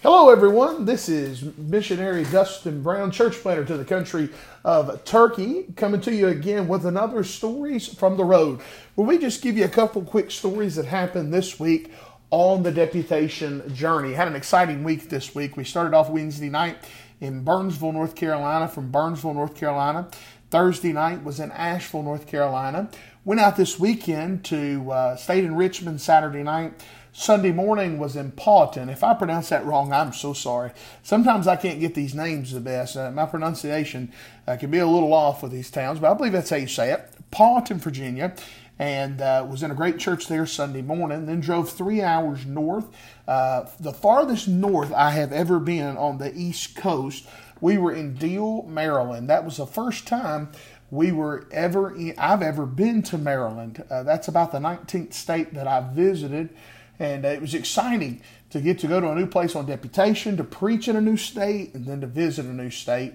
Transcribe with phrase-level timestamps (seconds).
[0.00, 0.84] Hello, everyone.
[0.84, 4.28] This is missionary Dustin Brown, church planter to the country
[4.64, 8.60] of Turkey, coming to you again with another Stories from the Road,
[8.94, 11.90] where we just give you a couple quick stories that happened this week
[12.30, 14.12] on the deputation journey.
[14.12, 15.56] Had an exciting week this week.
[15.56, 16.78] We started off Wednesday night
[17.20, 20.08] in Burnsville, North Carolina, from Burnsville, North Carolina.
[20.52, 22.88] Thursday night was in Asheville, North Carolina.
[23.24, 26.84] Went out this weekend to uh, stayed in Richmond Saturday night
[27.18, 28.88] Sunday morning was in Paulton.
[28.88, 30.70] If I pronounce that wrong, I'm so sorry.
[31.02, 32.96] Sometimes I can't get these names the best.
[32.96, 34.12] Uh, my pronunciation
[34.46, 36.68] uh, can be a little off with these towns, but I believe that's how you
[36.68, 37.10] say it.
[37.32, 38.36] Paulton, Virginia,
[38.78, 41.26] and uh, was in a great church there Sunday morning.
[41.26, 42.86] Then drove three hours north,
[43.26, 47.26] uh, the farthest north I have ever been on the East Coast.
[47.60, 49.28] We were in Deale, Maryland.
[49.28, 50.52] That was the first time
[50.88, 53.82] we were ever in, I've ever been to Maryland.
[53.90, 56.50] Uh, that's about the 19th state that I visited.
[56.98, 60.36] And uh, it was exciting to get to go to a new place on deputation,
[60.36, 63.14] to preach in a new state, and then to visit a new state.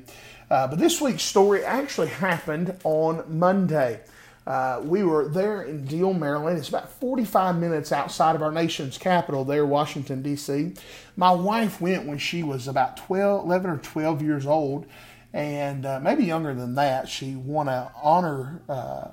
[0.49, 4.01] Uh, but this week's story actually happened on Monday.
[4.45, 6.57] Uh, we were there in Deale, Maryland.
[6.57, 10.73] It's about 45 minutes outside of our nation's capital, there, Washington, D.C.
[11.15, 14.85] My wife went when she was about 12, 11 or 12 years old,
[15.31, 17.07] and uh, maybe younger than that.
[17.07, 19.07] She won an honor uh,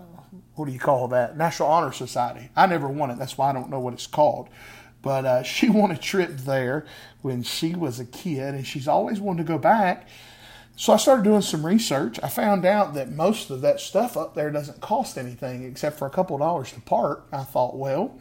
[0.55, 1.36] what do you call that?
[1.36, 2.50] National Honor Society.
[2.56, 3.19] I never won it.
[3.19, 4.48] That's why I don't know what it's called.
[5.03, 6.86] But uh, she won a trip there
[7.23, 10.08] when she was a kid, and she's always wanted to go back.
[10.77, 12.19] So I started doing some research.
[12.23, 16.06] I found out that most of that stuff up there doesn't cost anything except for
[16.06, 17.27] a couple dollars to park.
[17.33, 18.19] I thought, well,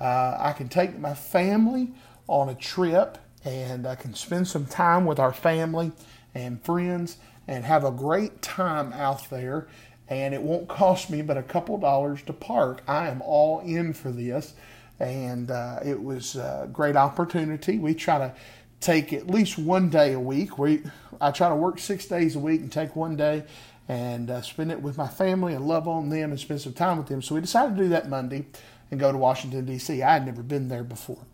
[0.00, 1.92] uh, I can take my family
[2.26, 5.92] on a trip and I can spend some time with our family
[6.34, 9.68] and friends and have a great time out there
[10.08, 12.82] and it won't cost me but a couple dollars to park.
[12.86, 14.54] I am all in for this,
[14.98, 17.78] and uh, it was a great opportunity.
[17.78, 18.34] We try to
[18.80, 20.58] take at least one day a week.
[20.58, 20.82] We
[21.20, 23.44] I try to work six days a week and take one day
[23.88, 26.98] and uh, spend it with my family and love on them and spend some time
[26.98, 27.22] with them.
[27.22, 28.46] So we decided to do that Monday
[28.90, 30.02] and go to Washington D.C.
[30.02, 31.24] I had never been there before.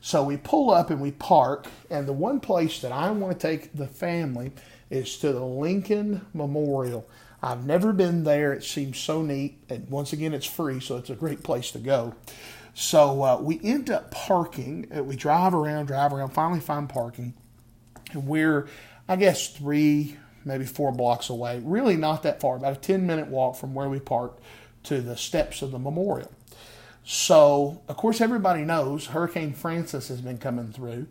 [0.00, 3.46] So we pull up and we park, and the one place that I want to
[3.46, 4.52] take the family
[4.88, 7.08] is to the Lincoln Memorial.
[7.46, 8.52] I've never been there.
[8.52, 9.60] It seems so neat.
[9.68, 12.16] And once again, it's free, so it's a great place to go.
[12.74, 14.88] So uh, we end up parking.
[14.94, 17.34] Uh, we drive around, drive around, finally find parking.
[18.10, 18.66] And we're,
[19.08, 21.60] I guess, three, maybe four blocks away.
[21.64, 24.42] Really not that far, about a 10 minute walk from where we parked
[24.84, 26.32] to the steps of the memorial.
[27.04, 31.06] So, of course, everybody knows Hurricane Francis has been coming through,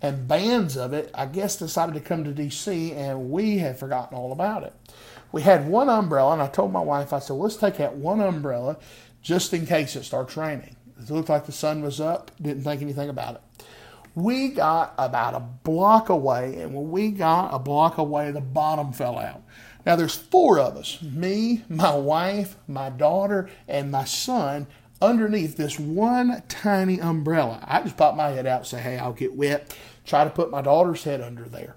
[0.00, 4.16] and bands of it, I guess, decided to come to D.C., and we had forgotten
[4.16, 4.72] all about it
[5.32, 8.20] we had one umbrella, and I told my wife, I said, let's take out one
[8.20, 8.78] umbrella
[9.22, 10.76] just in case it starts raining.
[10.98, 13.64] It looked like the sun was up, didn't think anything about it.
[14.14, 18.92] We got about a block away, and when we got a block away, the bottom
[18.92, 19.42] fell out.
[19.86, 24.66] Now there's four of us me, my wife, my daughter, and my son
[25.00, 27.64] underneath this one tiny umbrella.
[27.66, 29.74] I just popped my head out and say, hey, I'll get wet.
[30.04, 31.76] Try to put my daughter's head under there.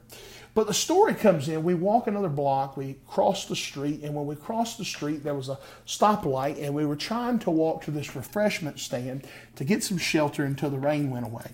[0.56, 1.64] But the story comes in.
[1.64, 5.34] We walk another block, we cross the street, and when we crossed the street, there
[5.34, 9.26] was a stoplight, and we were trying to walk to this refreshment stand
[9.56, 11.52] to get some shelter until the rain went away.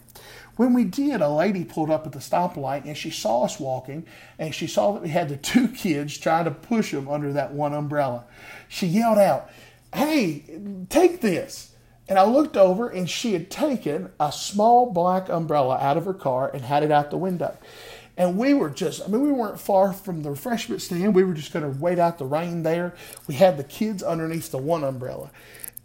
[0.57, 4.05] When we did, a lady pulled up at the stoplight and she saw us walking,
[4.37, 7.53] and she saw that we had the two kids trying to push them under that
[7.53, 8.25] one umbrella.
[8.67, 9.49] She yelled out,
[9.93, 10.43] Hey,
[10.89, 11.73] take this.
[12.09, 16.13] And I looked over, and she had taken a small black umbrella out of her
[16.13, 17.55] car and had it out the window.
[18.19, 21.15] And we were just, I mean, we weren't far from the refreshment stand.
[21.15, 22.93] We were just going to wait out the rain there.
[23.27, 25.31] We had the kids underneath the one umbrella.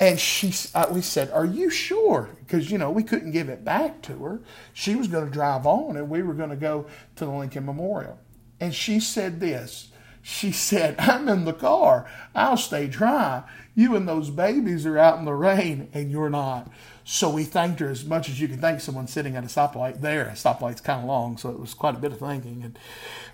[0.01, 2.29] And she, uh, we said, Are you sure?
[2.41, 4.41] Because, you know, we couldn't give it back to her.
[4.73, 7.65] She was going to drive on and we were going to go to the Lincoln
[7.65, 8.19] Memorial.
[8.59, 9.93] And she said this
[10.27, 12.07] She said, I'm in the car.
[12.35, 13.43] I'll stay dry.
[13.75, 16.71] You and those babies are out in the rain and you're not.
[17.05, 20.01] So we thanked her as much as you can thank someone sitting at a stoplight
[20.01, 20.29] there.
[20.29, 22.63] A stoplight's kind of long, so it was quite a bit of thinking.
[22.65, 22.79] And,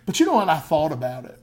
[0.05, 0.49] but you know what?
[0.49, 1.39] I thought about it.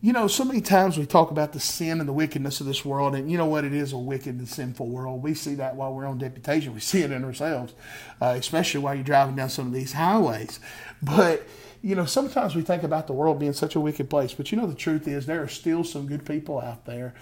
[0.00, 2.84] You know, so many times we talk about the sin and the wickedness of this
[2.84, 3.64] world, and you know what?
[3.64, 5.22] It is a wicked and sinful world.
[5.22, 6.74] We see that while we're on deputation.
[6.74, 7.72] We see it in ourselves,
[8.20, 10.58] uh, especially while you're driving down some of these highways.
[11.00, 11.46] But
[11.82, 14.58] you know, sometimes we think about the world being such a wicked place, but you
[14.58, 17.12] know, the truth is there are still some good people out there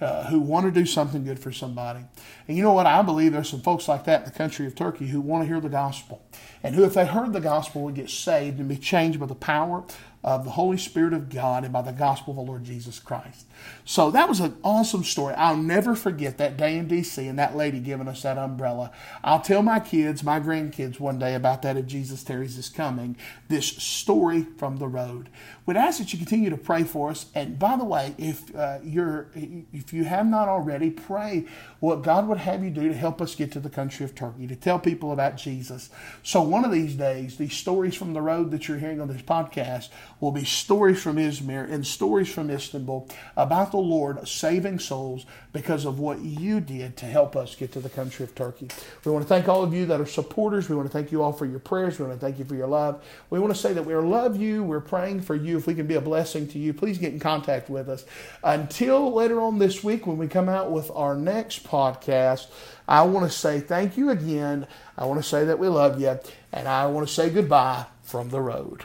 [0.00, 2.00] uh, who want to do something good for somebody.
[2.48, 2.86] And you know what?
[2.86, 5.48] I believe there's some folks like that in the country of Turkey who want to
[5.48, 6.22] hear the gospel
[6.62, 9.34] and who, if they heard the gospel, would get saved and be changed by the
[9.34, 9.84] power
[10.24, 13.46] of the Holy Spirit of God and by the gospel of the Lord Jesus Christ.
[13.84, 15.34] So that was an awesome story.
[15.34, 17.26] I'll never forget that day in D.C.
[17.26, 18.90] and that lady giving us that umbrella.
[19.22, 23.16] I'll tell my kids, my grandkids, one day about that if Jesus tarries is coming.
[23.48, 25.28] This story from the road.
[25.64, 27.26] We'd ask that you continue to pray for us.
[27.34, 31.46] And by the way, if uh, you're if you have not already, pray
[31.80, 34.46] what God would have you do to help us get to the country of Turkey
[34.46, 35.90] to tell people about Jesus.
[36.22, 39.22] So one of these days, these stories from the road that you're hearing on this
[39.22, 39.88] podcast
[40.20, 45.84] will be stories from Izmir and stories from Istanbul about the Lord saving souls because
[45.84, 48.68] of what you did to help us get to the country of Turkey.
[49.04, 50.68] We want to thank all of you that are supporters.
[50.68, 51.98] We want to thank you all for your prayers.
[51.98, 53.02] We want to thank you for your love.
[53.30, 54.62] We want to say that we love you.
[54.62, 55.56] We're praying for you.
[55.58, 58.04] If we can be a blessing to you, please get in contact with us.
[58.42, 62.46] Until later on this week when we come out with our next podcast,
[62.88, 64.66] I want to say thank you again.
[64.96, 66.18] I want to say that we love you.
[66.52, 68.84] And I want to say goodbye from the road.